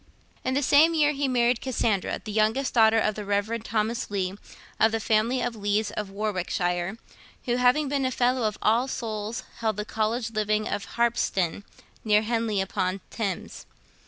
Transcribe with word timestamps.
In 0.43 0.55
the 0.55 0.63
same 0.63 0.95
year 0.95 1.11
he 1.11 1.27
married 1.27 1.61
Cassandra, 1.61 2.19
youngest 2.25 2.73
daughter 2.73 2.97
of 2.99 3.13
the 3.13 3.23
Rev. 3.23 3.61
Thomas 3.63 4.09
Leigh, 4.09 4.33
of 4.79 4.91
the 4.91 4.99
family 4.99 5.41
of 5.43 5.55
Leighs 5.55 5.91
of 5.91 6.09
Warwickshire, 6.09 6.97
who, 7.45 7.57
having 7.57 7.87
been 7.87 8.03
a 8.05 8.09
fellow 8.09 8.47
of 8.47 8.57
All 8.63 8.87
Souls, 8.87 9.43
held 9.59 9.77
the 9.77 9.85
College 9.85 10.31
living 10.31 10.67
of 10.67 10.85
Harpsden, 10.97 11.63
near 12.03 12.23
Henley 12.23 12.61
upon 12.61 13.01
Thames. 13.11 13.67